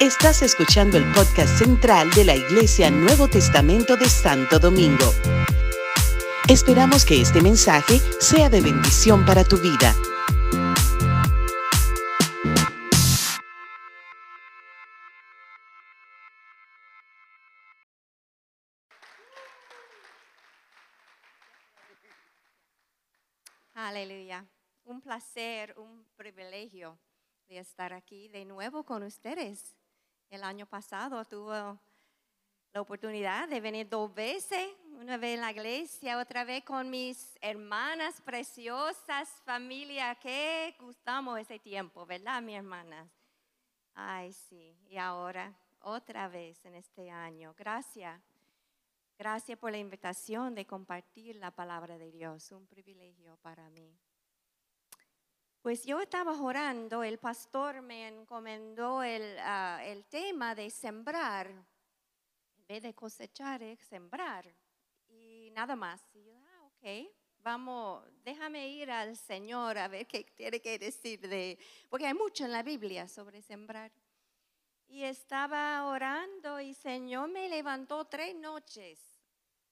[0.00, 5.12] Estás escuchando el podcast central de la Iglesia Nuevo Testamento de Santo Domingo.
[6.48, 9.94] Esperamos que este mensaje sea de bendición para tu vida.
[23.74, 24.46] Aleluya.
[24.84, 26.98] Un placer, un privilegio
[27.48, 29.76] de estar aquí de nuevo con ustedes.
[30.30, 31.78] El año pasado tuve
[32.72, 37.38] la oportunidad de venir dos veces, una vez en la iglesia, otra vez con mis
[37.40, 43.08] hermanas preciosas, familia, que gustamos ese tiempo, ¿verdad, mi hermanas?
[43.94, 47.54] Ay, sí, y ahora otra vez en este año.
[47.56, 48.20] Gracias.
[49.16, 53.96] Gracias por la invitación de compartir la palabra de Dios, un privilegio para mí.
[55.64, 62.66] Pues yo estaba orando, el pastor me encomendó el, ah, el tema de sembrar, en
[62.68, 64.44] vez de cosechar, es sembrar,
[65.08, 66.02] y nada más.
[66.12, 67.08] Y yo, ah, ok,
[67.38, 71.58] vamos, déjame ir al Señor a ver qué tiene que decir de,
[71.88, 73.90] porque hay mucho en la Biblia sobre sembrar.
[74.86, 79.00] Y estaba orando y Señor me levantó tres noches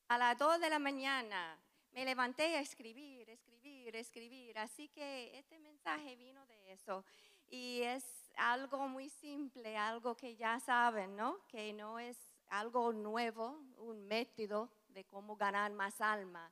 [0.08, 1.58] a las dos de la mañana.
[1.93, 4.59] Me levanté a escribir, escribir, escribir.
[4.59, 7.05] Así que este mensaje vino de eso.
[7.48, 11.47] Y es algo muy simple, algo que ya saben, ¿no?
[11.48, 16.51] Que no es algo nuevo, un método de cómo ganar más alma.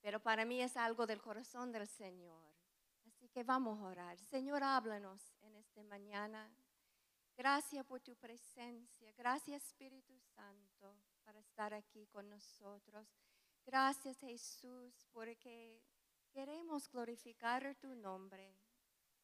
[0.00, 2.42] Pero para mí es algo del corazón del Señor.
[3.06, 4.18] Así que vamos a orar.
[4.18, 6.50] Señor, háblanos en esta mañana.
[7.36, 9.12] Gracias por tu presencia.
[9.16, 13.06] Gracias Espíritu Santo para estar aquí con nosotros.
[13.64, 15.80] Gracias Jesús porque
[16.32, 18.56] queremos glorificar tu nombre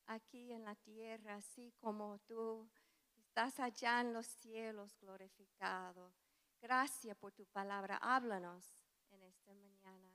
[0.06, 2.68] aquí en la tierra, así como tú
[3.16, 6.12] estás allá en los cielos glorificado.
[6.60, 7.96] Gracias por tu palabra.
[7.96, 8.64] Háblanos
[9.10, 10.12] en esta mañana,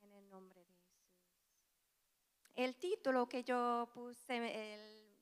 [0.00, 0.88] en el nombre de Jesús.
[2.54, 5.16] El título que yo puse, el,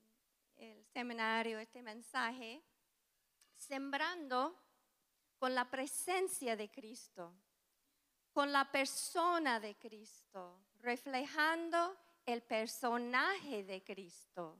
[0.56, 2.62] el seminario, este mensaje,
[3.56, 4.56] sembrando
[5.38, 7.34] con la presencia de Cristo,
[8.36, 14.58] con la persona de Cristo, reflejando el personaje de Cristo,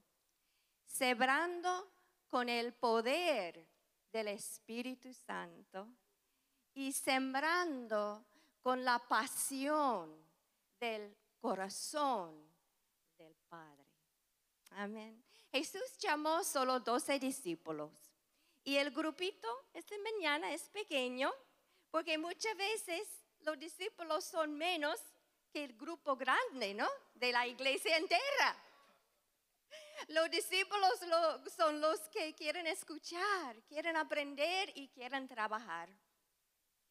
[0.87, 1.87] sembrando
[2.26, 3.69] con el poder
[4.10, 5.88] del Espíritu Santo
[6.72, 8.25] y sembrando
[8.62, 10.25] con la pasión
[10.81, 12.34] del corazón
[13.19, 13.93] del Padre.
[14.70, 15.22] Amén.
[15.53, 17.93] Jesús llamó solo doce discípulos
[18.64, 21.31] y el grupito esta mañana es pequeño
[21.91, 25.00] porque muchas veces los discípulos son menos
[25.52, 26.88] que el grupo grande, ¿no?
[27.14, 28.56] De la iglesia entera.
[30.08, 30.90] Los discípulos
[31.56, 35.88] son los que quieren escuchar, quieren aprender y quieren trabajar.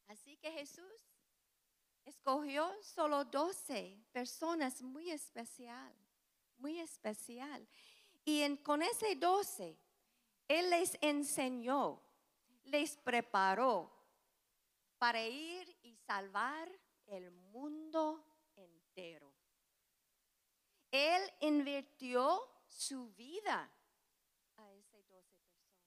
[0.08, 1.12] Así que Jesús
[2.06, 5.94] escogió solo doce personas muy especial,
[6.58, 7.68] muy especial.
[8.24, 9.78] Y con ese doce,
[10.48, 12.02] Él les enseñó,
[12.64, 13.92] les preparó
[14.98, 15.75] para ir
[16.06, 16.70] salvar
[17.08, 19.34] el mundo entero.
[20.92, 23.70] Él invirtió su vida
[24.58, 25.86] a esas doce personas.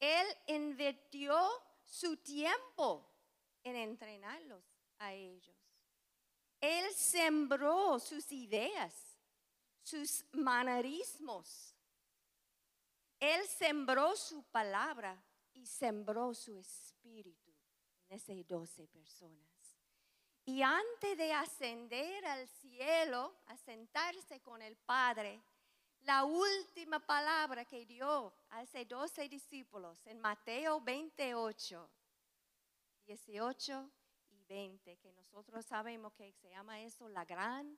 [0.00, 1.36] Él invirtió
[1.84, 3.10] su tiempo
[3.62, 4.64] en entrenarlos
[4.98, 5.56] a ellos.
[6.60, 9.18] Él sembró sus ideas,
[9.82, 11.74] sus manerismos.
[13.20, 15.22] Él sembró su palabra
[15.52, 17.45] y sembró su espíritu
[18.08, 19.56] esas doce personas.
[20.44, 25.42] Y antes de ascender al cielo, a sentarse con el Padre,
[26.02, 31.90] la última palabra que dio a esos doce discípulos en Mateo 28,
[33.06, 33.90] 18
[34.30, 37.76] y 20, que nosotros sabemos que se llama eso la gran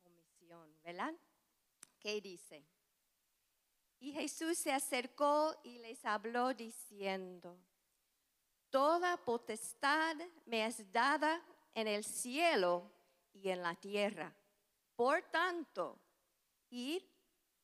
[0.00, 1.12] comisión, ¿verdad?
[1.98, 2.64] ¿Qué dice?
[3.98, 7.58] Y Jesús se acercó y les habló diciendo,
[8.74, 10.16] Toda potestad
[10.46, 11.40] me es dada
[11.74, 12.90] en el cielo
[13.32, 14.34] y en la tierra.
[14.96, 16.00] Por tanto,
[16.70, 17.08] ir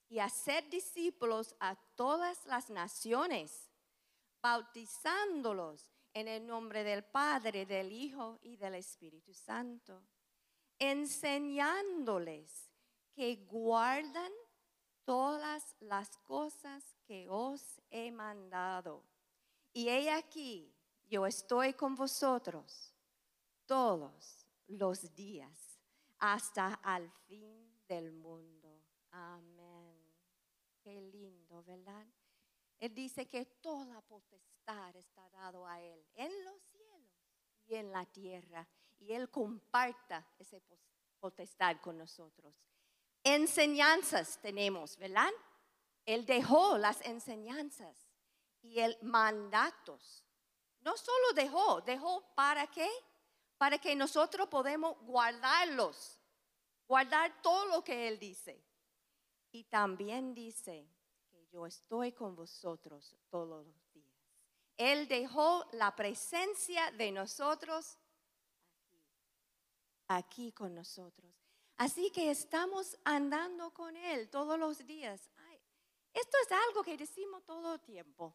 [0.08, 3.72] y hacer discípulos a todas las naciones,
[4.40, 10.04] bautizándolos en el nombre del Padre, del Hijo y del Espíritu Santo,
[10.78, 12.70] enseñándoles
[13.12, 14.30] que guardan
[15.04, 19.02] todas las cosas que os he mandado.
[19.72, 20.72] Y he aquí,
[21.10, 22.94] yo estoy con vosotros
[23.66, 25.78] todos los días
[26.18, 28.80] hasta al fin del mundo.
[29.10, 29.98] Amén.
[30.80, 32.06] Qué lindo, ¿verdad?
[32.78, 37.10] Él dice que toda potestad está dado a Él, en los cielos
[37.66, 38.66] y en la tierra.
[39.00, 40.58] Y Él comparta esa
[41.18, 42.54] potestad con nosotros.
[43.24, 45.30] Enseñanzas tenemos, ¿verdad?
[46.06, 48.08] Él dejó las enseñanzas
[48.62, 50.24] y el mandatos.
[50.80, 52.88] No solo dejó, dejó para qué?
[53.58, 56.18] Para que nosotros podamos guardarlos,
[56.88, 58.62] guardar todo lo que Él dice.
[59.52, 60.88] Y también dice
[61.30, 64.14] que yo estoy con vosotros todos los días.
[64.76, 67.98] Él dejó la presencia de nosotros
[68.64, 69.04] aquí,
[70.08, 71.30] aquí con nosotros.
[71.76, 75.30] Así que estamos andando con Él todos los días.
[76.12, 78.34] esto es algo que decimos todo el tiempo,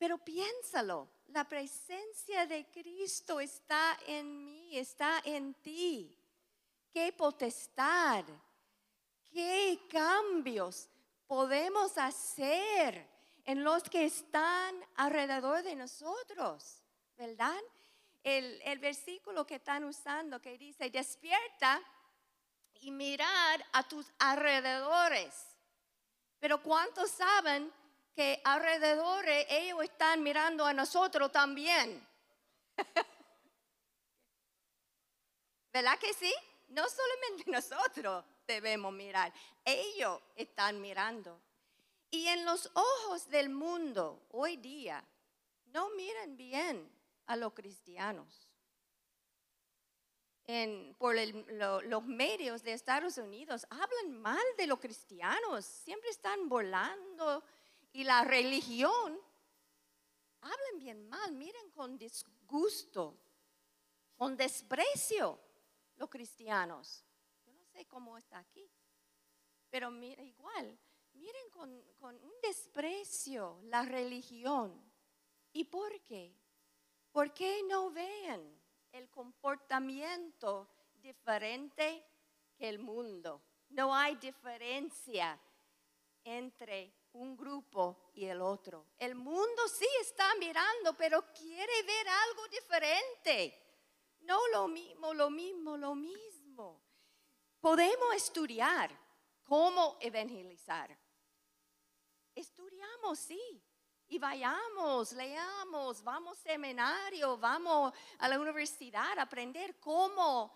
[0.00, 6.18] pero piénsalo, la presencia de Cristo está en mí, está en ti.
[6.90, 8.24] Qué potestad,
[9.30, 10.88] qué cambios
[11.26, 13.06] podemos hacer
[13.44, 16.82] en los que están alrededor de nosotros,
[17.18, 17.60] ¿verdad?
[18.22, 21.78] El, el versículo que están usando que dice, despierta
[22.76, 25.58] y mirar a tus alrededores.
[26.38, 27.70] Pero ¿cuántos saben
[28.14, 32.06] que alrededor ellos están mirando a nosotros también?
[35.72, 36.32] ¿Verdad que sí?
[36.68, 39.32] No solamente nosotros debemos mirar,
[39.64, 41.40] ellos están mirando.
[42.10, 45.04] Y en los ojos del mundo hoy día
[45.66, 46.90] no miran bien
[47.26, 48.50] a los cristianos
[50.98, 51.14] por
[51.84, 57.44] los medios de Estados Unidos hablan mal de los cristianos, siempre están volando
[57.92, 59.20] y la religión,
[60.40, 63.18] hablan bien mal, miren con disgusto,
[64.16, 65.40] con desprecio
[65.96, 67.04] los cristianos.
[67.44, 68.70] Yo no sé cómo está aquí,
[69.68, 70.78] pero mira, igual,
[71.12, 74.90] miren con, con un desprecio la religión.
[75.52, 76.34] ¿Y por qué?
[77.10, 78.60] ¿Por qué no ven?
[78.92, 82.04] el comportamiento diferente
[82.56, 83.42] que el mundo.
[83.70, 85.38] No hay diferencia
[86.24, 88.86] entre un grupo y el otro.
[88.98, 93.56] El mundo sí está mirando, pero quiere ver algo diferente.
[94.20, 96.80] No lo mismo, lo mismo, lo mismo.
[97.60, 98.90] Podemos estudiar
[99.44, 100.96] cómo evangelizar.
[102.34, 103.62] Estudiamos, sí,
[104.08, 110.52] y vayamos, leamos, vamos a seminario, vamos a la universidad aprender cómo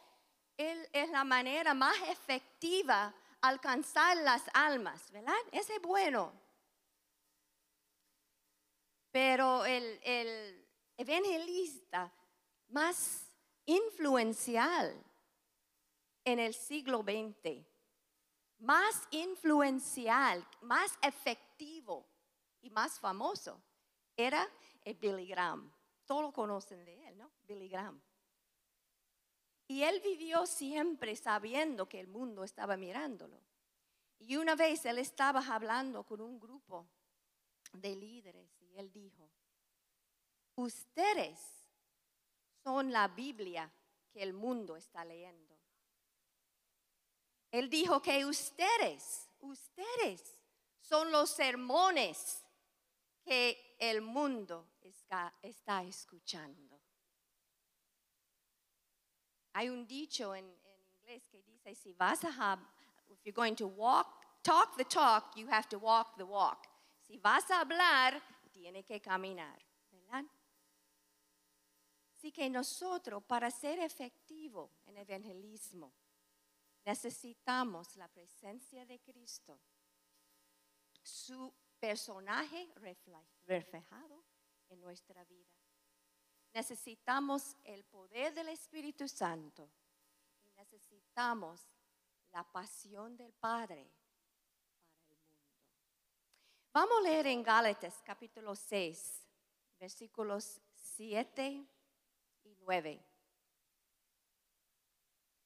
[0.56, 5.34] es la manera más efectiva alcanzar las almas, ¿verdad?
[5.52, 6.43] Ese es bueno.
[9.14, 10.66] Pero el, el
[10.96, 12.12] evangelista
[12.70, 13.30] más
[13.64, 15.00] influencial
[16.24, 17.64] en el siglo XX,
[18.58, 22.08] más influencial, más efectivo,
[22.64, 23.62] y más famoso
[24.16, 24.48] era
[24.82, 25.70] el Billy Graham.
[26.06, 27.30] Todos conocen de él, ¿no?
[27.46, 28.00] Billy Graham.
[29.68, 33.38] Y él vivió siempre sabiendo que el mundo estaba mirándolo.
[34.18, 36.88] Y una vez él estaba hablando con un grupo
[37.72, 39.30] de líderes él dijo,
[40.56, 41.40] ustedes
[42.62, 43.70] son la Biblia
[44.12, 45.54] que el mundo está leyendo.
[47.50, 50.40] Él dijo que ustedes, ustedes
[50.80, 52.44] son los sermones
[53.22, 55.32] que el mundo está,
[55.86, 56.80] escuchando.
[59.52, 62.58] Hay un dicho en, en, inglés que dice, si vas a,
[63.08, 64.08] if you're going to walk,
[64.42, 66.66] talk the talk, you have to walk the walk.
[67.06, 68.20] Si vas a hablar,
[68.54, 70.24] tiene que caminar, ¿verdad?
[72.14, 75.92] Así que nosotros, para ser efectivo en evangelismo,
[76.84, 79.58] necesitamos la presencia de Cristo,
[81.02, 82.70] su personaje
[83.44, 84.24] reflejado
[84.68, 85.52] en nuestra vida.
[86.54, 89.68] Necesitamos el poder del Espíritu Santo
[90.44, 91.68] y necesitamos
[92.32, 93.90] la pasión del Padre.
[96.74, 99.28] Vamos a leer en Gálatas capítulo 6,
[99.78, 101.64] versículos 7
[102.42, 103.00] y 9.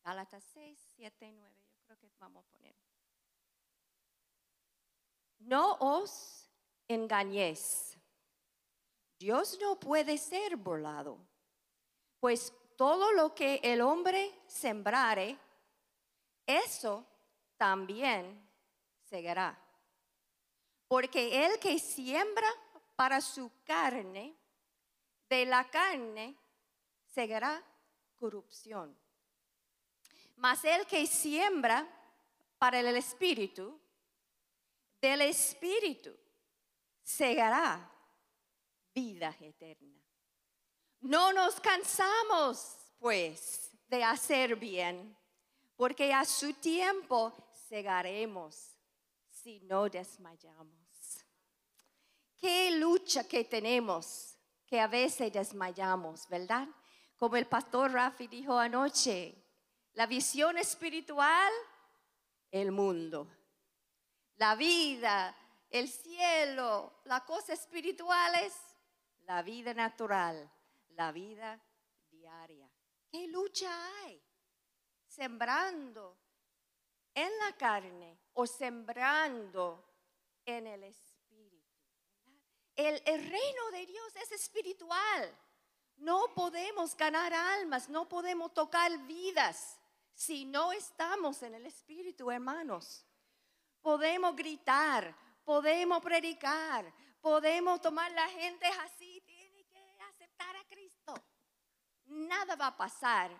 [0.02, 1.54] Gálatas 6, 7 y 9.
[1.70, 2.75] Yo creo que vamos a poner.
[5.40, 6.49] No os
[6.88, 7.99] engañéis.
[9.18, 11.18] Dios no puede ser burlado,
[12.20, 15.37] pues todo lo que el hombre sembrare,
[16.47, 17.04] eso
[17.58, 18.49] también
[19.04, 19.67] seguirá.
[20.88, 22.49] Porque el que siembra
[22.97, 24.35] para su carne,
[25.28, 26.35] de la carne
[27.07, 27.62] seguirá
[28.16, 28.99] corrupción.
[30.37, 31.87] Mas el que siembra
[32.59, 33.78] para el espíritu,
[35.00, 36.11] del Espíritu
[37.02, 37.90] segará
[38.95, 39.97] vida eterna.
[41.00, 45.16] No nos cansamos, pues, de hacer bien,
[45.76, 47.33] porque a su tiempo
[47.68, 48.76] segaremos
[49.42, 51.25] si no desmayamos.
[52.37, 56.68] Qué lucha que tenemos, que a veces desmayamos, ¿verdad?
[57.16, 59.35] Como el pastor Rafi dijo anoche,
[59.95, 61.52] la visión espiritual,
[62.50, 63.28] el mundo.
[64.37, 65.37] La vida,
[65.71, 68.54] el cielo, las cosas espirituales,
[69.21, 70.49] la vida natural,
[70.90, 71.61] la vida
[72.09, 72.71] diaria.
[73.11, 73.68] ¿Qué lucha
[74.02, 74.23] hay?
[75.09, 76.16] Sembrando
[77.14, 79.85] en la carne o sembrando
[80.47, 81.75] en el espíritu.
[82.76, 85.37] El, reino de Dios es espiritual.
[85.97, 89.80] No podemos ganar almas, no podemos tocar vidas
[90.14, 93.04] si no estamos en el Espíritu, hermanos.
[93.80, 101.14] Podemos gritar, podemos predicar, podemos tomar la gente así, tiene que aceptar a Cristo.
[102.04, 103.33] Nada va a pasar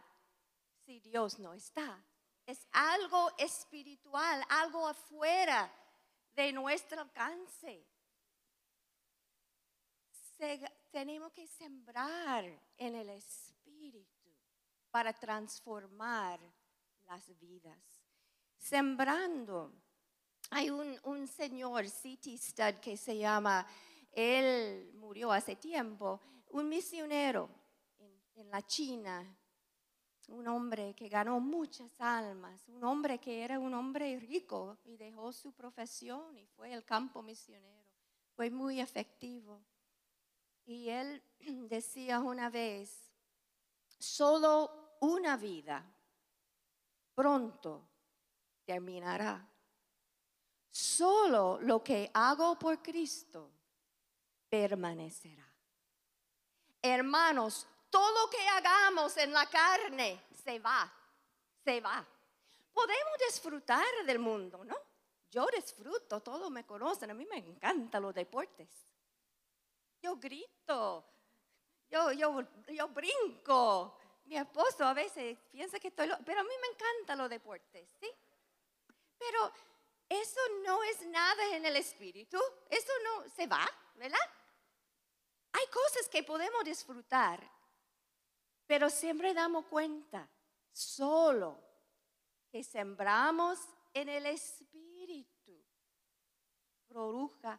[0.85, 2.05] si Dios no está.
[2.49, 5.71] Es algo espiritual, algo afuera
[6.35, 7.87] de nuestro alcance
[10.91, 12.45] tenemos que sembrar
[12.77, 14.31] en el Espíritu
[14.91, 16.41] para transformar
[17.07, 17.79] las vidas.
[18.57, 19.73] Sembrando.
[20.51, 23.67] Hay un, señor, City Stud, que se llama,
[24.13, 27.51] él murió hace tiempo, un misionero
[28.35, 29.38] en la China,
[30.29, 35.33] un hombre que ganó muchas almas, un hombre que era un hombre rico y dejó
[35.33, 37.85] su profesión y fue al campo misionero.
[38.37, 39.61] Fue muy efectivo.
[40.65, 41.23] Y él
[41.69, 43.11] decía una vez,
[43.99, 45.85] solo una vida
[47.15, 47.89] pronto
[48.65, 49.49] terminará.
[50.71, 53.51] Solo lo que hago por Cristo
[54.49, 55.47] permanecerá.
[56.81, 60.93] Hermanos, todo lo que hagamos en la carne se va,
[61.65, 62.07] se va.
[62.73, 64.77] Podemos disfrutar del mundo, ¿no?
[65.31, 68.69] Yo disfruto, todos me conocen, a mí me encantan los deportes
[70.03, 71.05] yo grito,
[71.91, 73.99] yo, yo, yo brinco.
[74.25, 78.11] Mi esposo a veces piensa que estoy, pero a mí me encantan los deportes, ¿sí?
[79.19, 79.53] Pero
[80.09, 84.19] eso no es nada en el espíritu, eso no se va, ¿verdad?
[85.53, 87.41] Hay cosas que podemos disfrutar,
[88.69, 90.29] pero siempre damos cuenta,
[90.71, 91.59] solo
[92.51, 93.59] que sembramos
[93.95, 95.59] en el espíritu,
[96.87, 97.59] produja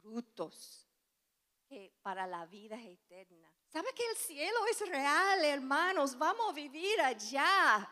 [0.00, 0.88] frutos
[1.68, 3.52] que para la vida eterna.
[3.68, 6.16] ¿Sabe que el cielo es real, hermanos?
[6.16, 7.86] Vamos a vivir allá.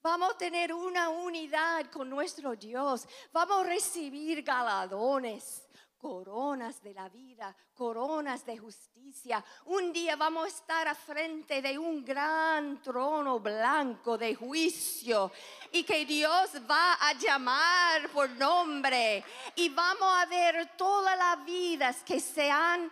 [0.00, 3.06] Vamos a tener una unidad con nuestro Dios.
[3.32, 5.61] Vamos a recibir galardones,
[6.02, 9.42] coronas de la vida, coronas de justicia.
[9.66, 15.30] Un día vamos a estar a frente de un gran trono blanco de juicio
[15.70, 22.02] y que Dios va a llamar por nombre y vamos a ver todas las vidas
[22.02, 22.90] que se han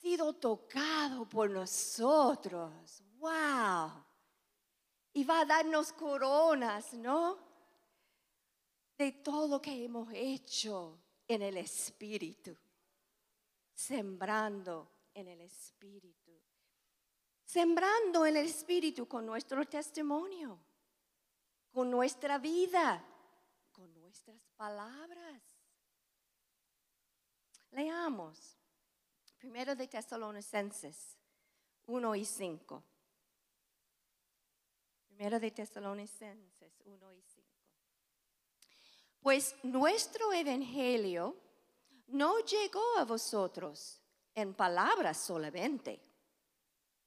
[0.00, 3.02] sido tocados por nosotros.
[3.18, 4.02] ¡Wow!
[5.12, 7.36] Y va a darnos coronas, ¿no?
[8.96, 12.56] De todo lo que hemos hecho en el Espíritu,
[13.74, 16.40] sembrando en el Espíritu,
[17.44, 20.58] sembrando en el Espíritu con nuestro testimonio,
[21.70, 23.04] con nuestra vida,
[23.72, 25.42] con nuestras palabras.
[27.70, 28.58] Leamos
[29.38, 31.16] primero de Tesalonicenses
[31.86, 32.84] 1 y 5.
[35.08, 37.31] Primero de Tesalonicenses 1 y 5.
[39.22, 41.36] Pues nuestro evangelio
[42.08, 44.00] no llegó a vosotros
[44.34, 46.00] en palabras solamente,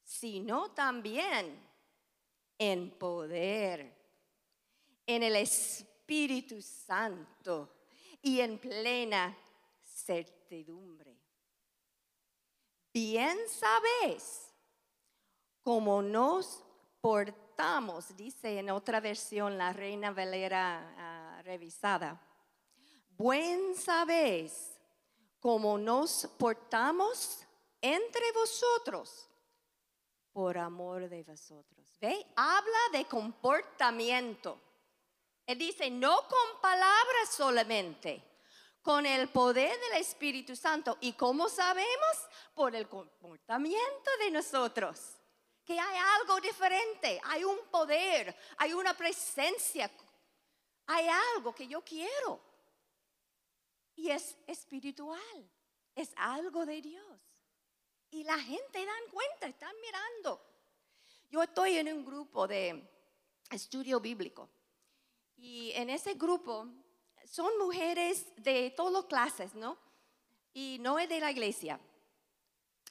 [0.01, 1.59] sino también
[2.57, 3.93] en poder,
[5.05, 7.75] en el Espíritu Santo
[8.21, 9.37] y en plena
[9.83, 11.19] certidumbre.
[12.93, 14.53] Bien sabéis
[15.61, 16.63] cómo nos
[17.01, 22.19] portamos, dice en otra versión la Reina Valera ah, revisada.
[23.09, 24.77] Buen sabéis
[25.39, 27.45] cómo nos portamos
[27.79, 29.29] entre vosotros
[30.33, 31.85] por amor de vosotros.
[32.01, 32.25] ¿Ve?
[32.35, 34.59] Habla de comportamiento.
[35.45, 38.23] Él dice, no con palabras solamente,
[38.81, 40.97] con el poder del Espíritu Santo.
[40.99, 42.17] ¿Y cómo sabemos?
[42.55, 44.99] Por el comportamiento de nosotros.
[45.63, 49.89] Que hay algo diferente, hay un poder, hay una presencia
[50.87, 52.39] hay algo que yo quiero
[53.95, 55.49] y es espiritual.
[55.95, 57.19] es algo de Dios.
[58.11, 60.41] Y la gente dan cuenta, están mirando.
[61.29, 62.85] Yo estoy en un grupo de
[63.49, 64.49] estudio bíblico.
[65.37, 66.67] Y en ese grupo
[67.25, 69.77] son mujeres de todas clases, ¿no?
[70.53, 71.79] Y no es de la iglesia.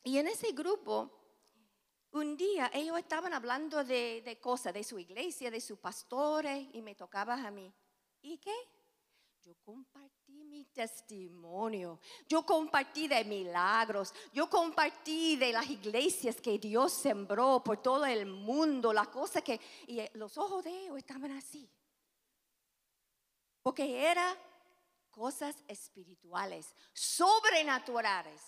[0.02, 1.10] Y en ese grupo,
[2.12, 6.82] un día ellos estaban hablando de, de cosas, de su iglesia, de sus pastores, y
[6.82, 7.72] me tocaba a mí.
[8.24, 8.54] ¿Y qué?
[9.44, 16.94] Yo compartí mi testimonio, yo compartí de milagros, yo compartí de las iglesias que Dios
[16.94, 21.68] sembró por todo el mundo, la cosa que, y los ojos de ellos estaban así.
[23.62, 24.34] Porque era
[25.10, 28.40] cosas espirituales, sobrenaturales.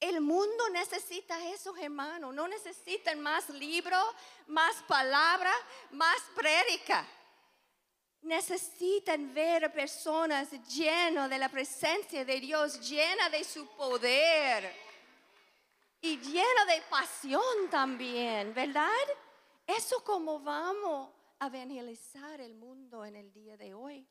[0.00, 2.32] El mundo necesita eso, hermano.
[2.32, 4.04] No necesitan más libros,
[4.48, 5.54] más palabras,
[5.92, 7.06] más prédica
[8.22, 14.72] necesitan ver personas llenas de la presencia de Dios, llenas de su poder
[16.00, 18.88] y llenas de pasión también, ¿verdad?
[19.66, 24.06] Eso como vamos a evangelizar el mundo en el día de hoy.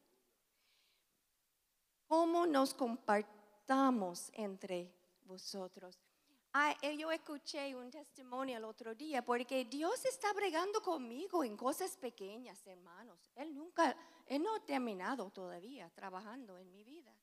[2.07, 4.91] ¿Cómo nos compartamos entre
[5.25, 6.08] vosotros?
[6.53, 11.55] Ah, eh, yo escuché un testimonio el otro día porque Dios está bregando conmigo en
[11.55, 13.19] cosas pequeñas, hermanos.
[13.35, 17.13] Él nunca, Él no ha terminado todavía trabajando en mi vida.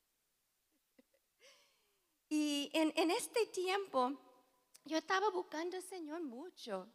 [2.29, 4.11] Y en, este tiempo
[4.83, 6.87] yo estaba buscando al Señor mucho.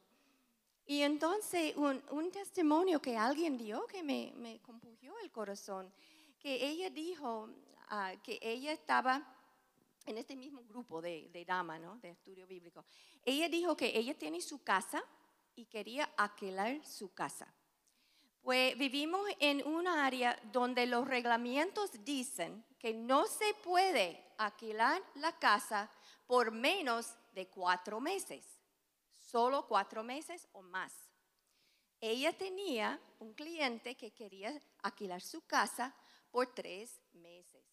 [0.84, 5.90] Y entonces un, testimonio que alguien dio que me, me compugió el corazón,
[6.38, 7.48] que ella dijo
[7.88, 9.26] ah, que ella estaba
[10.06, 11.96] en este mismo grupo de, de dama, ¿no?
[11.98, 12.84] De estudio bíblico.
[13.24, 15.02] Ella dijo que ella tiene su casa
[15.54, 17.52] y quería alquilar su casa.
[18.42, 25.38] Pues vivimos en un área donde los reglamentos dicen que no se puede alquilar la
[25.38, 25.88] casa
[26.26, 28.44] por menos de cuatro meses,
[29.10, 30.92] solo cuatro meses o más.
[32.00, 35.94] Ella tenía un cliente que quería alquilar su casa
[36.32, 37.71] por tres meses.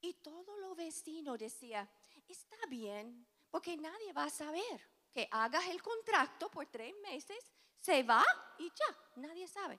[0.00, 1.88] Y todos los vecinos decían,
[2.26, 7.38] está bien, porque nadie va a saber que hagas el contrato por tres meses,
[7.78, 8.24] se va
[8.58, 9.78] y ya, nadie sabe.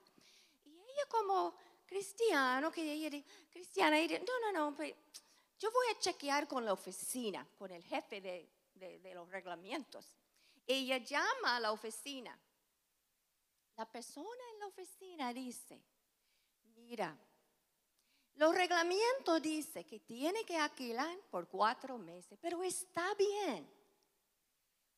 [0.64, 1.54] Y ella como
[1.86, 4.94] cristiano, que ella cristiana, ella, no, no, no, pues,
[5.58, 10.16] yo voy a chequear con la oficina, con el jefe de, de los reglamentos.
[10.66, 12.38] Ella llama a la oficina.
[13.76, 15.82] La persona en la oficina dice,
[16.74, 17.16] mira,
[18.36, 23.68] los reglamentos dicen que tiene que alquilar por cuatro meses, pero está bien.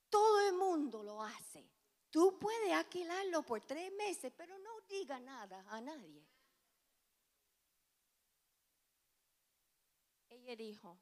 [0.08, 1.68] Todo el mundo lo hace.
[2.10, 6.24] Tú puedes alquilarlo por tres meses, pero no diga nada a nadie.
[10.30, 10.96] Ella dijo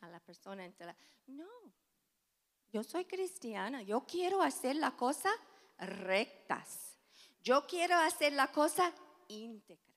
[0.00, 0.96] a la persona entera,
[1.26, 1.72] no,
[2.72, 5.34] yo soy cristiana, yo quiero hacer las cosas
[5.78, 6.98] rectas,
[7.42, 8.92] yo quiero hacer la cosa
[9.28, 9.91] íntegra.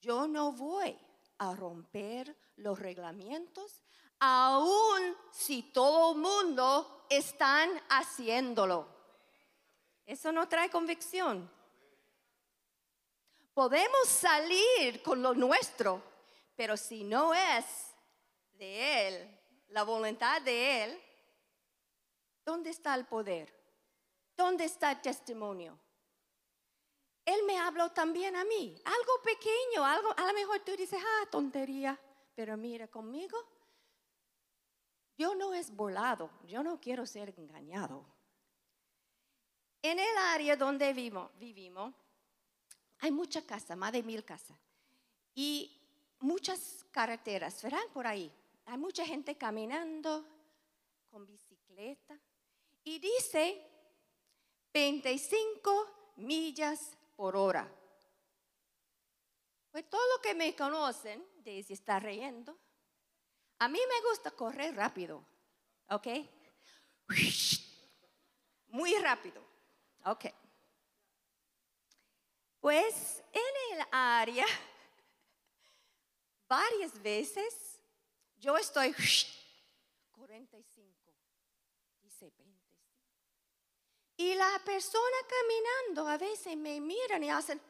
[0.00, 0.96] Yo no voy
[1.38, 3.82] a romper los reglamentos,
[4.20, 8.86] aun si todo el mundo están haciéndolo.
[10.06, 11.50] Eso no trae convicción.
[13.52, 16.02] Podemos salir con lo nuestro,
[16.54, 17.64] pero si no es
[18.52, 21.02] de Él, la voluntad de Él,
[22.44, 23.52] ¿dónde está el poder?
[24.36, 25.78] ¿Dónde está el testimonio?
[27.28, 28.74] Él me habló también a mí.
[28.86, 32.00] Algo pequeño, algo, a lo mejor tú dices, ah, tontería.
[32.34, 33.36] Pero mira, conmigo,
[35.18, 38.02] yo no es volado, yo no quiero ser engañado.
[39.82, 41.94] En el área donde vivimos, vivimos
[43.00, 44.58] hay mucha casa, más de mil casas.
[45.34, 45.78] Y
[46.20, 47.84] muchas carreteras, ¿verdad?
[47.92, 48.32] Por ahí.
[48.64, 50.26] Hay mucha gente caminando
[51.10, 52.18] con bicicleta.
[52.84, 53.62] Y dice
[54.72, 57.68] 25 millas por hora.
[59.72, 62.56] Pues todo lo que me conocen, Daisy está riendo.
[63.58, 65.24] A mí me gusta correr rápido,
[65.88, 66.06] ¿ok?
[68.68, 69.42] Muy rápido,
[70.04, 70.26] ok.
[72.60, 74.46] Pues en el área,
[76.46, 77.82] varias veces,
[78.36, 78.94] yo estoy
[80.12, 81.12] 45,
[82.00, 82.58] dice 20.
[84.18, 87.60] Y la persona caminando a veces me miran y hacen...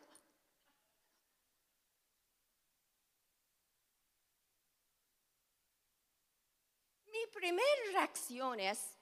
[7.05, 8.97] Mi primera reacción es,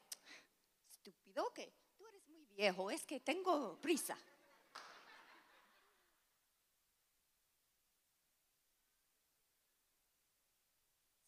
[0.91, 4.19] estúpido que tú eres muy viejo, es que tengo prisa.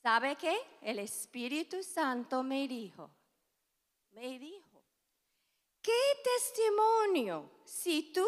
[0.02, 0.58] ¿Sabe qué?
[0.82, 3.08] El Espíritu Santo me dijo,
[4.10, 4.67] me dijo,
[5.82, 8.26] ¿qué testimonio si tú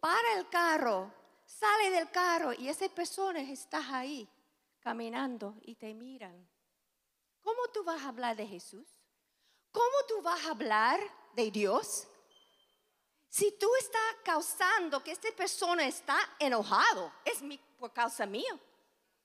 [0.00, 1.12] para el carro,
[1.44, 4.28] sale del carro y esa persona está ahí
[4.80, 6.48] caminando y te miran?
[7.40, 8.86] ¿Cómo tú vas a hablar de Jesús?
[9.70, 11.00] ¿Cómo tú vas a hablar
[11.34, 12.06] de Dios?
[13.28, 17.42] Si tú estás causando que esta persona está enojado, es
[17.78, 18.58] por causa mía.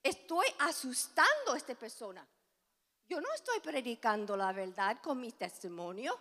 [0.01, 2.27] Estoy asustando a esta persona.
[3.07, 6.17] Yo no estoy predicando la verdad con mi testimonio.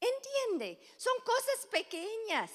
[0.00, 2.50] Entiende, son cosas pequeñas.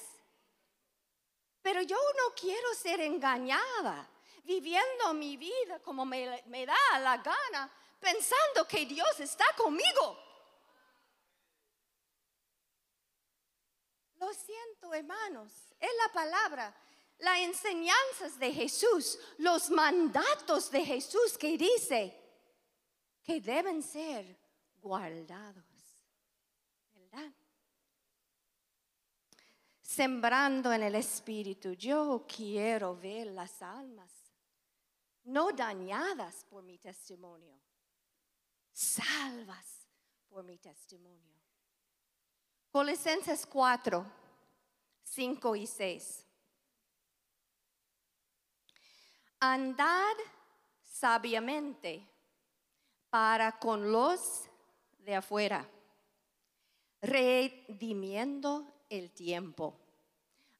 [1.60, 4.08] Pero yo no quiero ser engañada,
[4.44, 10.18] viviendo mi vida como me, da la gana, pensando que Dios está conmigo.
[14.16, 16.74] Lo siento, hermanos, es la palabra,
[17.18, 22.20] las enseñanzas de Jesús, los mandatos de Jesús que dice
[23.22, 24.38] que deben ser
[24.82, 25.64] guardados.
[26.92, 27.32] ¿Verdad?
[29.94, 34.10] Sembrando en el Espíritu, yo quiero ver las almas
[35.22, 37.56] no dañadas por mi testimonio,
[38.72, 39.86] salvas
[40.28, 41.32] por mi testimonio.
[42.72, 44.04] Colosenses 4,
[45.04, 46.26] 5 y 6.
[49.38, 50.16] Andad
[50.82, 52.04] sabiamente
[53.10, 54.50] para con los
[54.98, 55.64] de afuera,
[57.00, 59.83] redimiendo el tiempo.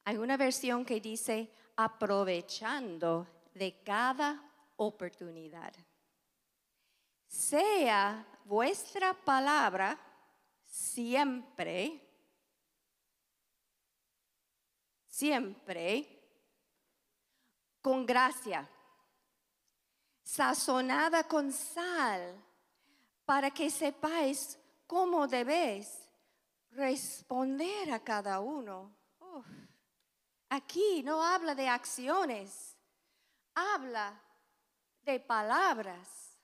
[0.05, 4.41] Hay una versión que dice aprovechando de cada
[4.77, 5.73] oportunidad.
[7.27, 9.99] Sea vuestra palabra
[10.63, 12.05] siempre
[15.15, 16.09] siempre
[17.81, 18.67] con gracia,
[20.21, 22.35] sazonada con sal,
[23.23, 26.09] para que sepáis cómo debéis
[26.71, 28.93] responder a cada uno.
[30.49, 32.77] Aquí no habla de acciones,
[33.53, 34.21] habla
[35.01, 36.37] de palabras.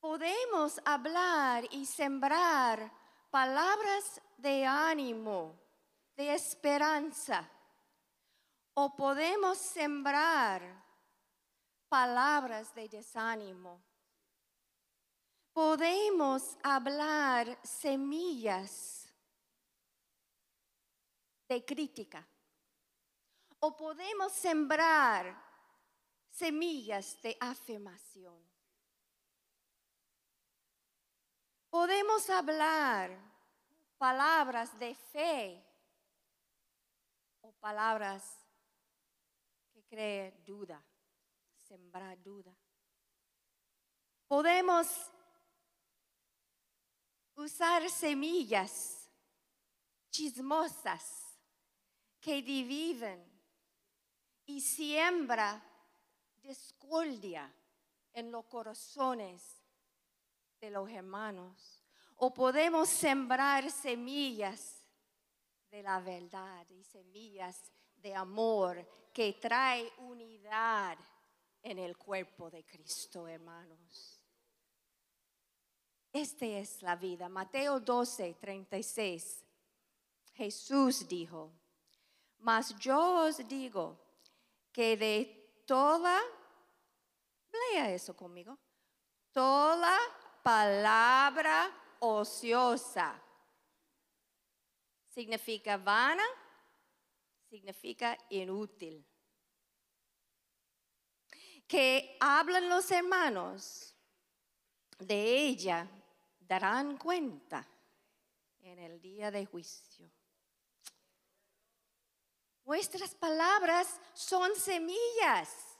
[0.00, 2.92] Podemos hablar y sembrar
[3.30, 5.58] palabras de ánimo
[6.16, 7.48] de esperanza.
[8.74, 10.62] O podemos sembrar
[11.88, 13.80] palabras de desánimo.
[15.52, 19.03] Podemos hablar semillas
[21.48, 22.26] de crítica.
[23.60, 25.24] O podemos sembrar
[26.30, 28.42] semillas de afirmación.
[31.70, 33.18] Podemos hablar
[33.98, 35.64] palabras de fe
[37.40, 38.22] o palabras
[39.72, 40.84] que creen duda,
[41.56, 42.56] sembrar duda.
[44.26, 44.86] Podemos
[47.34, 49.10] usar semillas
[50.10, 51.23] chismosas
[52.24, 53.22] que dividen
[54.46, 55.62] y siembra
[56.42, 57.54] discordia
[58.14, 59.62] en los corazones
[60.58, 61.84] de los hermanos.
[62.16, 64.88] O podemos sembrar semillas
[65.70, 67.60] de la verdad y semillas
[67.96, 70.96] de amor que trae unidad
[71.62, 74.18] en el cuerpo de Cristo, hermanos.
[76.10, 77.28] Esta es la vida.
[77.28, 79.44] Mateo 12, 36.
[80.32, 81.52] Jesús dijo,
[82.44, 83.98] mas yo os digo
[84.70, 86.20] que de toda,
[87.50, 88.58] lea eso conmigo,
[89.32, 89.98] toda
[90.42, 93.18] palabra ociosa
[95.08, 96.24] significa vana,
[97.48, 99.02] significa inútil.
[101.66, 103.96] Que hablan los hermanos
[104.98, 105.88] de ella
[106.40, 107.66] darán cuenta
[108.60, 110.13] en el día de juicio.
[112.64, 115.76] Vuestras palabras son semillas,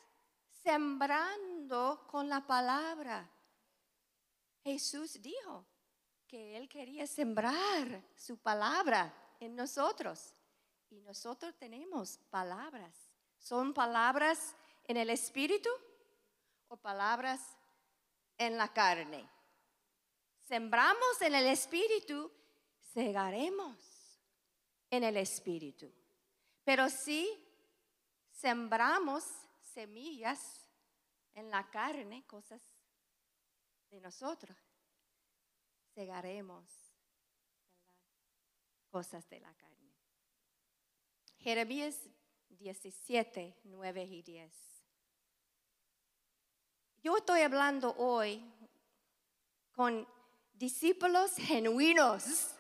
[0.63, 3.27] sembrando con la palabra.
[4.63, 5.65] Jesús dijo
[6.27, 10.35] que Él quería sembrar su palabra en nosotros.
[10.91, 12.95] Y nosotros tenemos palabras.
[13.39, 15.71] ¿Son palabras en el espíritu
[16.69, 17.41] o palabras
[18.37, 19.29] en la carne?
[20.47, 22.31] Sembramos en el espíritu,
[22.93, 23.79] segaremos
[24.91, 25.91] en el espíritu.
[26.65, 27.29] Pero si
[28.31, 29.25] sembramos
[29.61, 30.67] semillas
[31.35, 32.63] en la carne, cosas
[33.91, 34.57] de nosotros,
[35.95, 36.69] segaremos
[38.91, 39.93] cosas de la carne.
[41.39, 41.99] Jeremías
[42.49, 44.53] 17, 9 y 10.
[47.03, 48.43] Yo estoy hablando hoy
[49.73, 50.09] con
[50.55, 52.55] discípulos genuinos.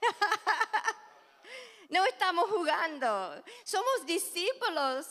[1.88, 5.06] No estamos jugando, somos discípulos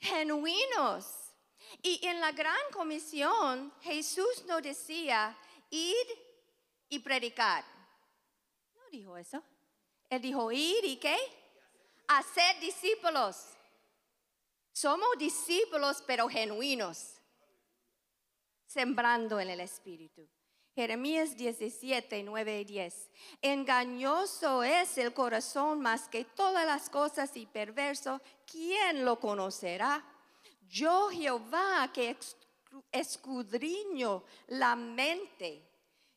[0.00, 1.06] genuinos.
[1.80, 5.36] Y en la gran comisión Jesús nos decía,
[5.70, 6.06] ir
[6.88, 7.64] y predicar.
[8.74, 9.42] No dijo eso.
[10.10, 11.16] Él dijo, ir y qué?
[12.08, 13.46] Hacer discípulos.
[14.72, 17.14] Somos discípulos pero genuinos,
[18.66, 20.28] sembrando en el Espíritu.
[20.74, 23.10] Jeremías 17, 9 y 10.
[23.42, 28.22] Engañoso es el corazón más que todas las cosas y perverso.
[28.50, 30.02] ¿Quién lo conocerá?
[30.66, 32.16] Yo Jehová que
[32.90, 35.68] escudriño la mente,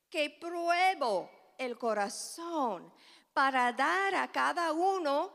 [0.09, 2.93] que pruebo el corazón
[3.33, 5.33] para dar a cada uno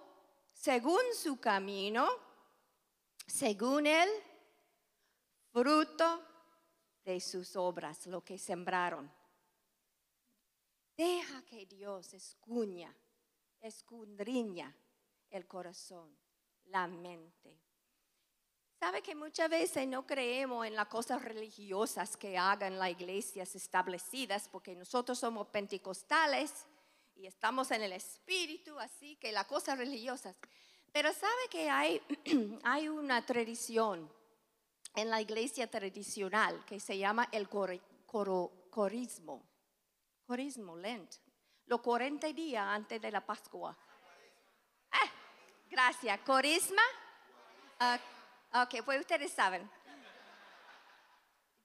[0.55, 2.09] según su camino,
[3.27, 4.09] según el
[5.53, 6.30] fruto
[7.05, 9.11] de sus obras, lo que sembraron.
[10.97, 12.95] Deja que Dios escuña,
[13.61, 14.75] escudriña
[15.31, 16.17] el corazón,
[16.67, 17.59] la mente.
[18.79, 24.49] Sabe que muchas veces no creemos en las cosas religiosas que hagan las iglesias establecidas,
[24.49, 26.67] porque nosotros somos pentecostales
[27.15, 30.35] y estamos en el espíritu, así que las cosas religiosas.
[30.93, 32.01] Pero sabe que hay,
[32.65, 34.11] hay una tradición
[34.95, 39.43] en la iglesia tradicional que se llama el corismo.
[40.27, 41.15] Corismo, Lent.
[41.67, 43.77] Los 40 días antes de la Pascua.
[44.91, 45.11] Ah,
[45.69, 46.21] gracias.
[46.21, 46.83] Corisma.
[47.81, 49.71] Uh, ok, pues ustedes saben.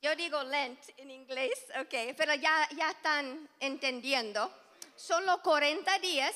[0.02, 4.54] Yo digo Lent en inglés, ok, pero ya, ya están entendiendo.
[4.96, 6.36] Son los 40 días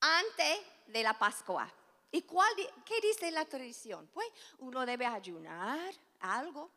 [0.00, 1.68] antes de la Pascua.
[2.14, 4.08] ¿Y qué dice la tradición?
[4.12, 6.70] Pues uno debe ayunar algo,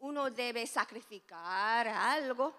[0.00, 2.52] uno debe sacrificar algo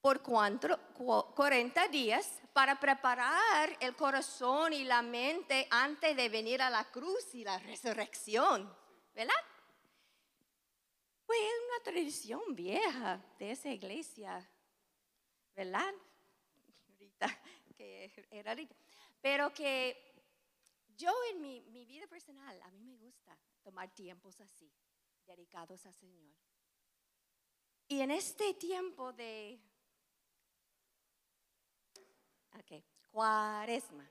[0.00, 6.82] por 40 días para preparar el corazón y la mente antes de venir a la
[6.90, 8.76] cruz y la resurrección,
[9.14, 9.32] ¿verdad?
[11.24, 14.44] Pues es una tradición vieja de esa iglesia,
[15.54, 15.94] ¿verdad?
[17.76, 18.56] que era
[19.22, 20.09] Pero que
[21.00, 24.70] yo en mi, vida personal, a mí me gusta tomar tiempos así,
[25.26, 26.34] dedicados al Señor.
[27.88, 29.58] Y en este tiempo de,
[32.58, 34.08] ok, cuaresma.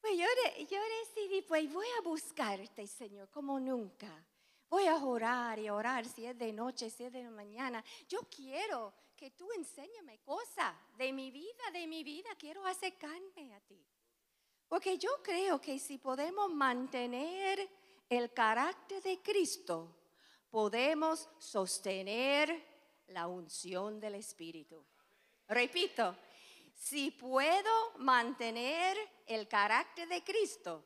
[0.00, 0.26] Pues yo,
[0.70, 4.24] yo decidí, pues voy a buscarte, Señor, como nunca.
[4.68, 7.84] Voy a orar y orar si es de noche, si es de mañana.
[8.08, 12.28] Yo quiero que tú enséñame cosas de mi vida, de mi vida.
[12.38, 13.82] Quiero acercarme a ti.
[14.68, 17.68] Porque yo creo que si podemos mantener
[18.08, 19.96] el carácter de Cristo,
[20.50, 22.64] podemos sostener
[23.08, 24.84] la unción del Espíritu.
[25.48, 26.16] Repito,
[26.74, 30.84] si puedo mantener el carácter de Cristo,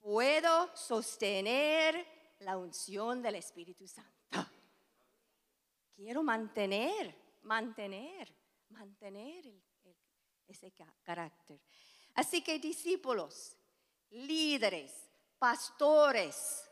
[0.00, 2.06] puedo sostener
[2.40, 4.49] la unción del Espíritu Santo.
[6.00, 8.34] Quiero mantener, mantener,
[8.70, 9.44] mantener
[10.46, 11.60] ese carácter.
[12.14, 13.54] Así que discípulos,
[14.08, 16.64] líderes, pastores,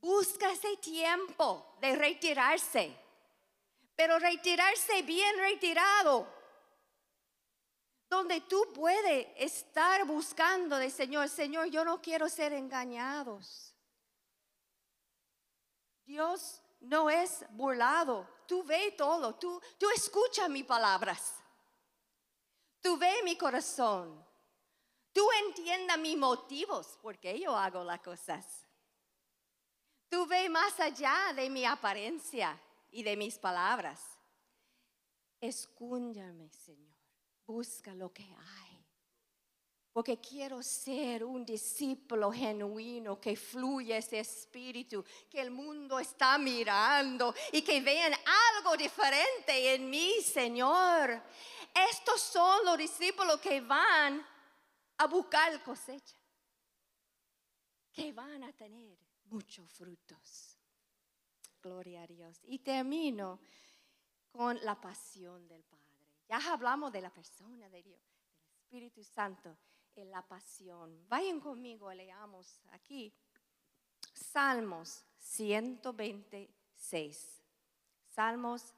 [0.00, 2.96] busca ese tiempo de retirarse,
[3.94, 6.26] pero retirarse bien retirado,
[8.08, 13.76] donde tú puedes estar buscando de Señor, Señor, yo no quiero ser engañados.
[16.06, 18.28] Dios no es burlado.
[18.46, 21.34] Tú ve todo, tú, tú escucha mis palabras.
[22.80, 24.24] Tú ve mi corazón.
[25.12, 28.64] Tú entienda mis motivos porque yo hago las cosas.
[30.08, 32.58] Tú ve más allá de mi apariencia
[32.90, 34.00] y de mis palabras.
[35.40, 36.94] Escúchame, Señor.
[37.46, 38.65] Busca lo que hay
[39.96, 47.34] porque quiero ser un discípulo genuino que fluye ese espíritu, que el mundo está mirando
[47.50, 48.12] y que vean
[48.58, 51.22] algo diferente en mí, Señor.
[51.90, 54.22] Estos son los discípulos que van
[54.98, 56.18] a buscar cosecha,
[57.90, 60.58] que van a tener muchos frutos.
[61.62, 62.38] Gloria a Dios.
[62.44, 63.40] Y termino
[64.30, 66.06] con la pasión del Padre.
[66.28, 68.02] Ya hablamos de la persona de Dios,
[68.42, 69.56] del Espíritu Santo
[69.96, 71.06] en la pasión.
[71.08, 73.14] Vayan conmigo, leamos aquí.
[74.12, 77.42] Salmos 126.
[78.14, 78.74] Salmos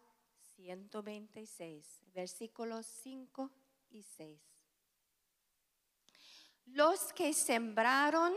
[0.57, 3.51] 126, versículos 5
[3.91, 4.41] y 6.
[6.67, 8.35] Los que sembraron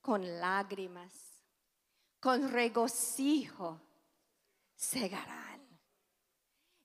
[0.00, 1.14] con lágrimas,
[2.20, 3.80] con regocijo,
[4.74, 5.47] segarán.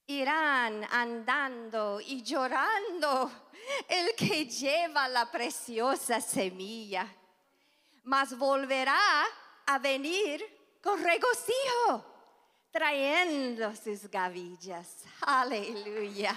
[0.07, 3.31] Irán andando y llorando
[3.87, 7.07] el que lleva la preciosa semilla,
[8.03, 9.23] mas volverá
[9.65, 10.43] a venir
[10.83, 12.05] con regocijo,
[12.71, 15.03] trayendo sus gavillas.
[15.21, 16.35] Aleluya.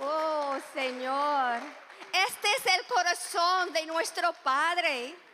[0.00, 1.60] Oh Señor,
[2.12, 5.27] este es el corazón de nuestro Padre.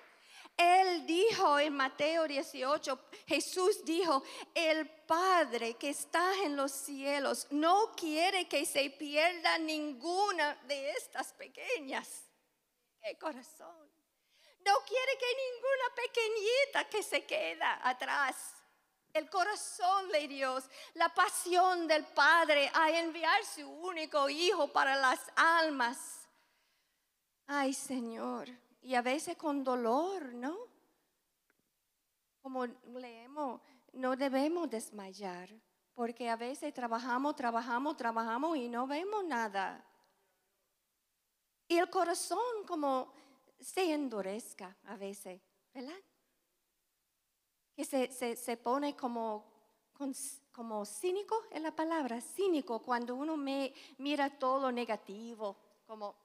[0.57, 4.23] Él dijo en Mateo 18, Jesús dijo,
[4.55, 11.33] el Padre que está en los cielos no quiere que se pierda ninguna de estas
[11.33, 12.29] pequeñas.
[13.03, 13.93] ¡Qué corazón!
[14.65, 18.55] No quiere que ninguna pequeñita que se queda atrás.
[19.13, 20.65] El corazón de Dios,
[20.95, 26.29] la pasión del Padre a enviar su único Hijo para las almas.
[27.47, 28.49] Ay Señor,
[28.85, 30.59] y a veces con dolor, ¿no?
[32.43, 33.63] Como leemos,
[33.95, 35.49] no debemos desmayar,
[35.95, 39.83] porque a veces trabajamos, trabajamos, trabajamos y no vemos nada.
[41.67, 43.11] Y el corazón como
[43.59, 45.41] se endurezca a veces,
[45.73, 46.03] ¿verdad?
[47.75, 47.87] Que
[48.37, 49.47] se, pone como,
[50.53, 56.24] como cínico, es la palabra, cínico, cuando uno me, mira todo negativo, como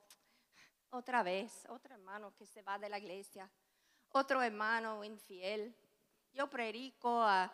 [0.92, 3.50] otra vez, otro hermano que se va de la iglesia,
[4.10, 5.76] otro hermano infiel.
[6.32, 7.52] Yo predico a,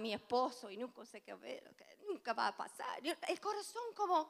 [0.00, 3.00] mi esposo y nunca sé qué, va a pasar.
[3.28, 4.28] El corazón como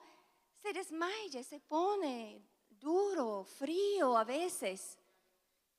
[0.55, 4.99] se desmaya, se pone duro, frío a veces.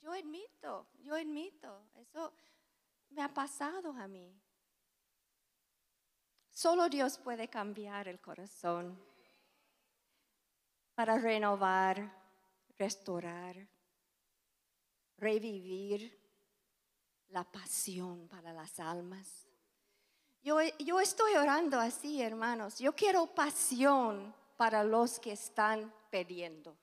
[0.02, 2.34] Yo admito, yo admito, eso
[3.10, 4.40] me ha pasado a mí.
[6.50, 8.98] Solo Dios puede cambiar el corazón
[10.96, 12.25] para renovar,
[12.78, 13.68] restaurar,
[15.18, 16.20] revivir
[17.30, 19.48] la pasión para las almas.
[20.42, 22.78] Yo, yo estoy orando así, hermanos.
[22.78, 26.78] Yo quiero pasión para los que están pidiendo.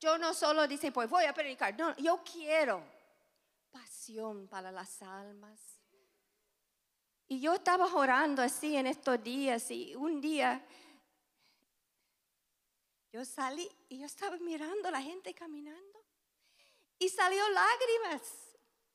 [0.00, 2.82] Yo no solo dice, pues voy a predicar, no, yo quiero
[3.70, 5.60] pasión para las almas.
[7.28, 10.64] Y yo estaba orando así en estos días y un día
[13.16, 16.04] yo salí y yo estaba mirando a la gente caminando
[16.98, 18.20] y salió lágrimas.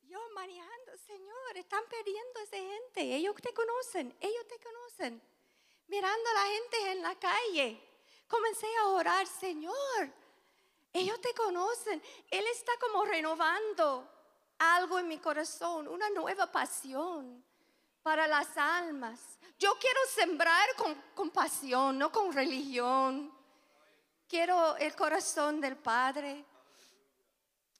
[0.04, 3.16] Yo manejando, Señor, están perdiendo a esa gente.
[3.16, 5.20] Ellos te conocen, ellos te conocen.
[5.88, 7.82] Mirando a la gente en la calle,
[8.28, 10.14] comencé a orar, Señor,
[10.94, 12.00] ellos te conocen.
[12.30, 14.08] Él está como renovando
[14.60, 17.44] algo en mi corazón, una nueva pasión
[18.04, 19.40] para las almas.
[19.58, 20.68] Yo quiero sembrar
[21.16, 23.41] con, pasión, no con religión.
[24.32, 26.46] Quiero el corazón del Padre.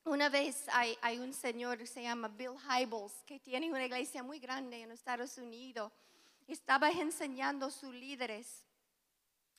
[0.04, 4.38] Una vez hay, un señor que se llama Bill Hybels, que tiene una iglesia muy
[4.38, 5.94] grande en Estados Unidos.
[6.46, 8.66] Estaba enseñando a sus líderes.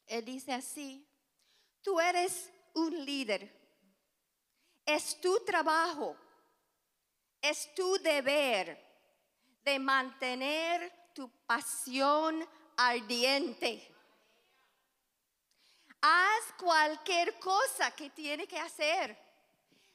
[0.04, 1.08] Él dice así,
[1.80, 3.50] tú eres un líder.
[4.84, 6.14] Es tu trabajo,
[7.40, 8.78] es tu deber
[9.64, 13.91] de mantener tu pasión ardiente.
[16.02, 19.16] Haz cualquier cosa que tiene que hacer.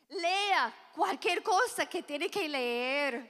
[0.10, 3.30] Lea cualquier cosa que tiene que leer.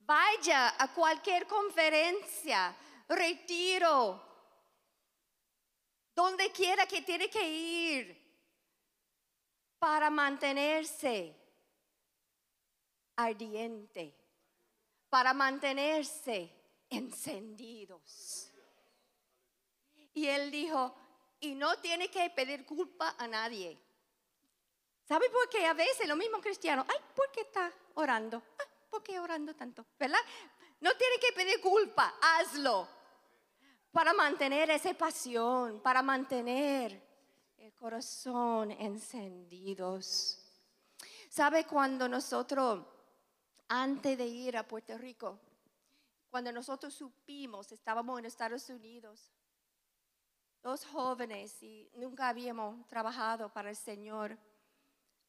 [0.00, 2.74] Vaya a cualquier conferencia,
[3.08, 4.20] retiro,
[6.12, 8.26] donde quiera que tiene que ir
[9.78, 11.36] para mantenerse
[13.14, 14.12] ardiente,
[15.08, 16.52] para mantenerse
[16.90, 18.50] encendidos.
[20.14, 20.94] Y él dijo,
[21.40, 23.78] y no tiene que pedir culpa a nadie.
[25.06, 25.66] ¿Sabe por qué?
[25.66, 28.42] A veces los mismos cristianos, ay, ¿por qué está orando?
[28.90, 29.86] ¿Por qué orando tanto?
[29.98, 30.18] ¿Verdad?
[30.80, 32.88] No tiene que pedir culpa, hazlo.
[33.92, 37.00] Para mantener esa pasión, para mantener
[37.58, 40.42] el corazón encendidos.
[41.28, 42.84] ¿Sabe cuando nosotros,
[43.68, 45.38] antes de ir a Puerto Rico,
[46.30, 49.32] cuando nosotros supimos, estábamos en Estados Unidos,
[50.66, 54.36] dos jóvenes y nunca habíamos trabajado para el Señor.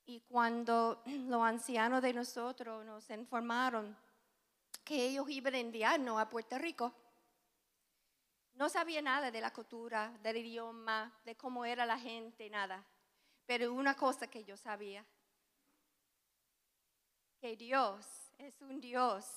[0.08, 3.96] Y cuando los ancianos de nosotros nos informaron
[4.84, 6.92] que ellos iban a enviarnos a Puerto Rico,
[8.56, 12.84] no sabía nada de la cultura, del idioma, de cómo era la gente, nada.
[13.46, 15.06] Pero una cosa que yo sabía,
[17.40, 18.08] que Dios
[18.40, 19.28] es un Dios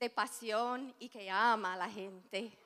[0.00, 2.58] de pasión y que ama a la gente.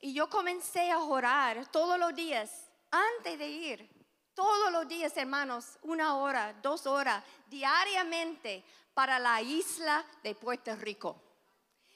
[0.00, 3.98] Y yo comencé a orar todos los días antes de ir.
[4.34, 11.20] todos los días, hermanos, una hora, dos horas, diariamente para la isla de Puerto Rico.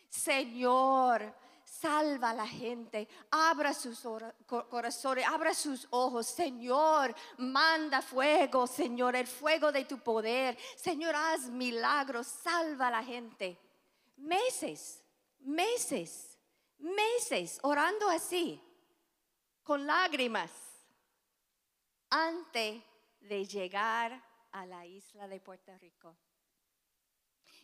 [0.09, 1.33] Señor,
[1.65, 4.01] salva a la gente, abra sus
[4.47, 6.27] corazones, abra sus ojos.
[6.27, 10.59] Señor, manda fuego, Señor, el fuego de tu poder.
[10.75, 13.57] Señor, haz milagros, salva a la gente.
[14.17, 15.01] Meses,
[15.39, 16.32] meses,
[16.83, 18.61] meses orando así,
[19.63, 20.51] con lágrimas,
[22.11, 22.83] antes
[23.21, 26.17] de llegar a la isla de Puerto Rico.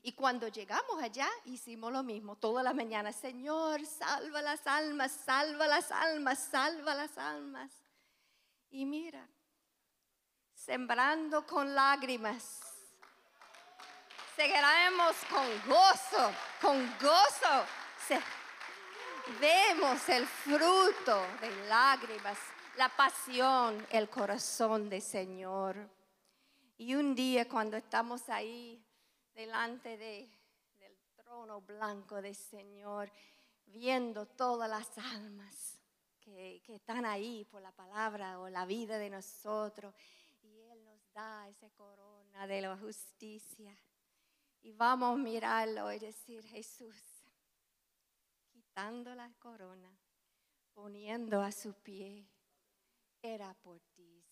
[0.03, 5.67] Y cuando llegamos allá, hicimos lo mismo, toda la mañana, Señor, salva las almas, salva
[5.67, 7.73] las almas, salva las almas.
[8.71, 9.29] Y mira,
[10.55, 12.61] sembrando con lágrimas,
[14.37, 17.67] seguiremos con gozo, con gozo.
[19.41, 22.39] Vemos el fruto de lágrimas,
[22.77, 25.77] la pasión, el corazón del Señor.
[26.79, 28.83] Y un día cuando estamos ahí
[29.35, 30.31] delante de,
[30.79, 33.11] del trono blanco del Señor,
[33.67, 35.79] viendo todas las almas
[36.21, 39.95] que, que están ahí por la palabra o la vida de nosotros.
[40.43, 43.77] Y Él nos da esa corona de la justicia.
[44.63, 47.18] Y vamos a mirarlo y decir, Jesús,
[48.79, 49.91] quitando la corona,
[50.73, 52.25] poniendo a su pie,
[53.21, 54.25] era por ti,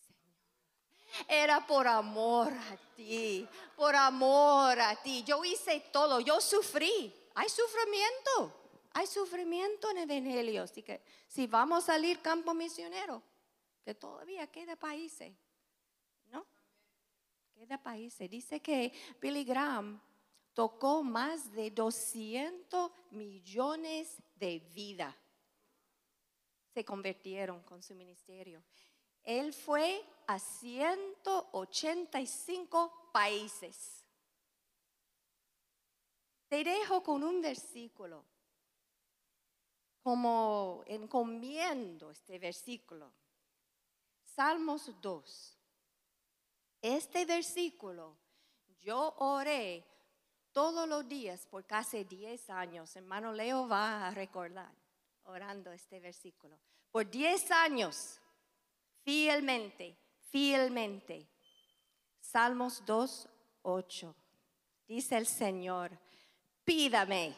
[1.27, 3.45] era por amor a ti,
[3.75, 5.21] por amor a ti.
[5.25, 7.13] Yo hice todo, yo sufrí.
[7.35, 8.53] Hay sufrimiento,
[8.93, 10.63] hay sufrimiento en el Evangelio.
[10.63, 13.21] Así que si vamos a salir campo misionero,
[13.83, 15.35] que todavía queda países,
[16.27, 16.45] ¿no?
[17.53, 18.29] Queda países.
[18.29, 20.01] Dice que Billy Graham
[20.53, 25.13] tocó más de 200 millones de vidas.
[26.73, 28.63] Se convirtieron con su ministerio.
[29.23, 34.05] Él fue a 185 países.
[36.47, 38.23] Te dejo con un versículo,
[40.01, 43.11] como encomiendo este versículo.
[44.23, 45.57] Salmos 2.
[46.81, 48.15] Este versículo
[48.79, 49.83] yo oré
[50.57, 52.95] todos los días por casi 10 años.
[52.95, 54.71] Hermano Leo va a recordar
[55.25, 56.57] orando este versículo.
[56.91, 58.19] Por 10 años
[59.03, 59.95] fielmente,
[60.31, 61.27] fielmente.
[62.19, 63.29] Salmos 2,
[63.61, 64.15] 8.
[64.87, 65.91] Dice el Señor,
[66.65, 67.35] pídame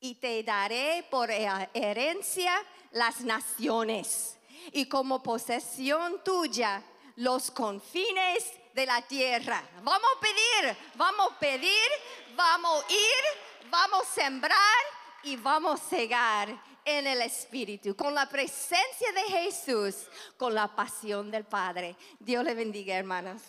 [0.00, 2.54] y te daré por herencia
[2.92, 4.38] las naciones
[4.72, 6.82] y como posesión tuya
[7.16, 9.60] los confines de la tierra.
[9.82, 11.88] Vamos a pedir, vamos a pedir,
[12.36, 14.84] vamos a ir, vamos a sembrar
[15.22, 20.06] y vamos a cegar en el Espíritu, con la presencia de Jesús,
[20.36, 21.96] con la pasión del Padre.
[22.18, 23.42] Dios le bendiga, hermanos.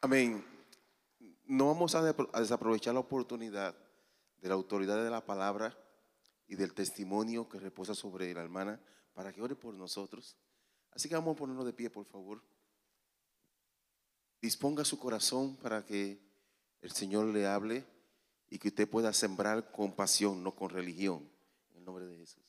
[0.00, 0.44] Amén.
[1.46, 3.76] No vamos a desaprovechar la oportunidad
[4.38, 5.76] de la autoridad de la palabra
[6.48, 8.80] y del testimonio que reposa sobre la hermana
[9.16, 10.36] para que ore por nosotros.
[10.90, 12.44] Así que vamos a ponernos de pie, por favor.
[14.42, 16.20] Disponga su corazón para que
[16.82, 17.86] el Señor le hable
[18.50, 21.32] y que usted pueda sembrar con pasión, no con religión.
[21.70, 22.44] En el nombre de Jesús.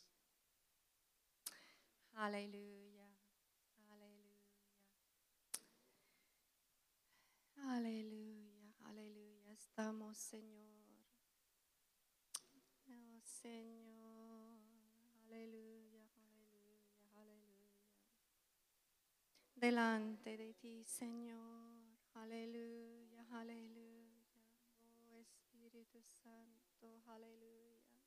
[2.15, 3.07] Aleluya,
[3.89, 4.37] aleluya.
[7.55, 9.53] Aleluya, aleluya.
[9.53, 10.67] Estamos, Señor.
[13.23, 13.87] Señor.
[15.29, 16.79] Aleluya, aleluya,
[17.15, 17.67] aleluya.
[19.59, 21.73] Delante de ti, Señor.
[22.13, 24.07] Aleluya, aleluya.
[24.83, 27.97] Oh Espíritu Santo, aleluya.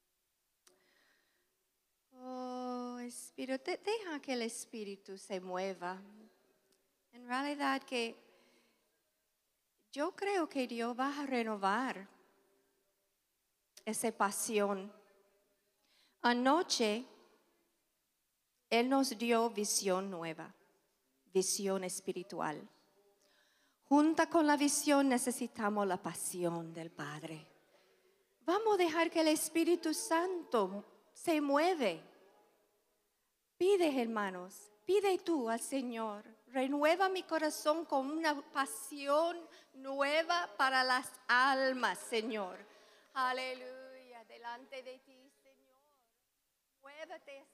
[2.13, 6.01] Oh Espíritu, deja que el Espíritu se mueva.
[7.13, 8.17] En realidad que
[9.91, 12.07] yo creo que Dios va a renovar
[13.85, 14.93] esa pasión.
[16.23, 17.05] Anoche
[18.69, 20.55] Él nos dio visión nueva,
[21.33, 22.69] visión espiritual.
[23.85, 27.47] Junta con la visión necesitamos la pasión del Padre.
[28.43, 32.03] Vamos a dejar que el Espíritu Santo se mueve.
[33.57, 39.39] Pide, hermanos, pide tú al Señor, renueva mi corazón con una pasión
[39.75, 42.59] nueva para las almas, Señor.
[43.15, 45.83] Aleluya, delante de ti, Señor.
[46.81, 47.47] Muévete,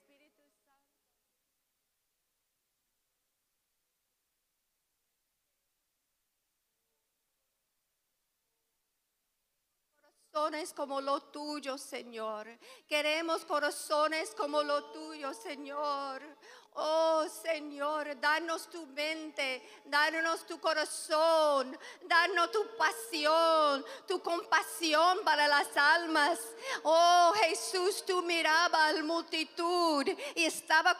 [10.37, 12.47] corazones como lo tuyo, Señor.
[12.87, 16.21] Queremos corazones como lo tuyo, Señor.
[16.79, 25.75] Oh Señor, danos tu mente, danos tu corazón, danos tu pasión, tu compasión para las
[25.75, 26.39] almas.
[26.83, 30.99] Oh Jesús, tú miraba a la multitud y estaba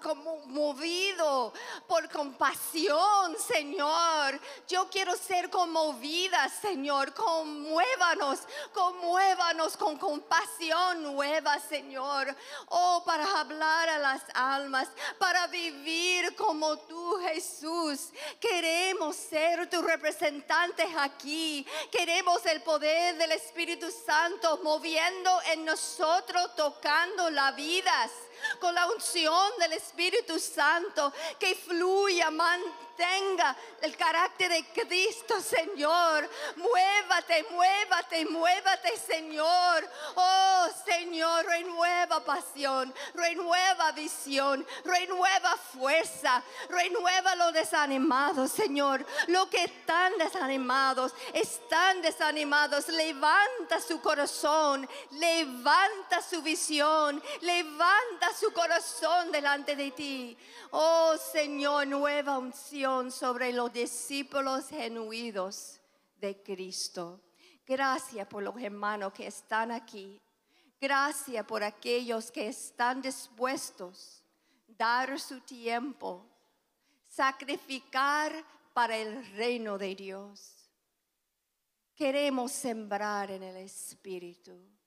[0.00, 1.52] conmovido
[1.88, 4.40] por compasión, Señor.
[4.68, 7.12] Yo quiero ser conmovida, Señor.
[7.12, 8.42] Conmuévanos,
[8.72, 12.32] conmuévanos con compasión nueva, Señor.
[12.68, 14.88] Oh, para hablar a las almas
[15.18, 18.10] para vivir como tú, Jesús.
[18.40, 21.66] Queremos ser tus representantes aquí.
[21.90, 28.10] Queremos el poder del Espíritu Santo moviendo en nosotros, tocando las vidas
[28.60, 36.28] con la unción del Espíritu Santo que fluya, mantenga el carácter de Cristo, Señor.
[36.56, 39.88] Muévate, muévate, muévate, Señor.
[40.16, 49.06] Oh, Señor, renueva pasión, renueva visión, renueva fuerza, renueva los desanimados, Señor.
[49.28, 52.88] Los que están desanimados, están desanimados.
[52.88, 60.36] Levanta su corazón, levanta su visión, levanta su corazón delante de ti.
[60.70, 65.80] Oh Señor, nueva unción sobre los discípulos genuidos
[66.16, 67.20] de Cristo.
[67.66, 70.20] Gracias por los hermanos que están aquí.
[70.80, 74.22] Gracias por aquellos que están dispuestos
[74.68, 76.24] a dar su tiempo,
[77.08, 78.32] sacrificar
[78.72, 80.70] para el reino de Dios.
[81.96, 84.77] Queremos sembrar en el Espíritu.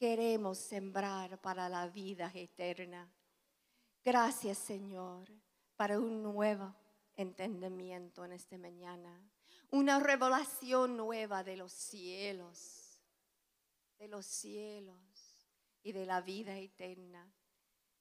[0.00, 3.06] Queremos sembrar para la vida eterna.
[4.02, 5.28] Gracias Señor
[5.76, 6.74] para un nuevo
[7.16, 9.30] entendimiento en esta mañana.
[9.70, 13.02] Una revelación nueva de los cielos,
[13.98, 14.96] de los cielos
[15.82, 17.30] y de la vida eterna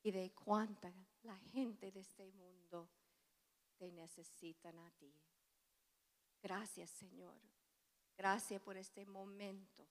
[0.01, 0.93] y de cuánta
[1.23, 2.89] la gente de este mundo
[3.77, 5.13] te necesitan a ti.
[6.41, 7.41] Gracias Señor.
[8.15, 9.85] Gracias por este momento.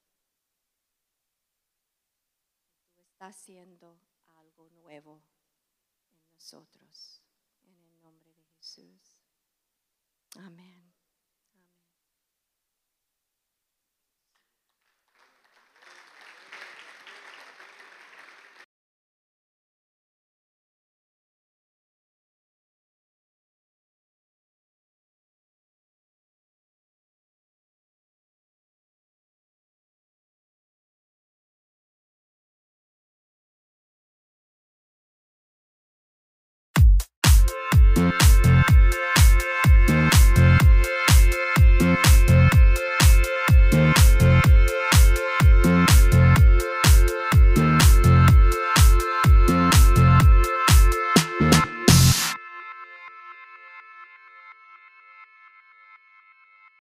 [3.19, 3.99] Tú estás haciendo
[4.29, 5.25] algo nuevo
[6.13, 7.21] en nosotros.
[7.65, 9.25] En el nombre de Jesús.
[10.37, 10.88] Amén.